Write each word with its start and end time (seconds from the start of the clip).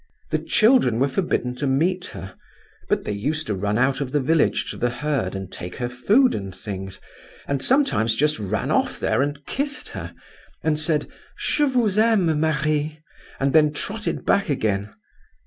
The 0.31 0.39
children 0.39 0.99
were 0.99 1.07
forbidden 1.07 1.53
to 1.57 1.67
meet 1.67 2.05
her; 2.07 2.35
but 2.89 3.03
they 3.03 3.11
used 3.11 3.45
to 3.45 3.53
run 3.53 3.77
out 3.77 4.01
of 4.01 4.11
the 4.11 4.19
village 4.19 4.67
to 4.71 4.77
the 4.77 4.89
herd 4.89 5.35
and 5.35 5.51
take 5.51 5.75
her 5.75 5.89
food 5.89 6.33
and 6.33 6.55
things; 6.55 6.99
and 7.47 7.61
sometimes 7.63 8.15
just 8.15 8.39
ran 8.39 8.71
off 8.71 8.99
there 8.99 9.21
and 9.21 9.45
kissed 9.45 9.89
her, 9.89 10.15
and 10.63 10.79
said, 10.79 11.07
'Je 11.37 11.65
vous 11.67 11.99
aime, 11.99 12.39
Marie!' 12.39 12.97
and 13.39 13.53
then 13.53 13.71
trotted 13.73 14.25
back 14.25 14.49
again. 14.49 14.91